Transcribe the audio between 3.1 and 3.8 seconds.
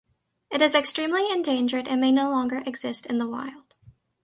the wild.